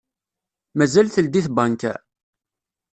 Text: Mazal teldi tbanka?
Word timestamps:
Mazal 0.77 1.07
teldi 1.15 1.41
tbanka? 1.45 1.93